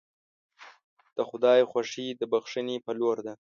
[1.15, 3.33] د خدای خوښي د بښنې په لور ده.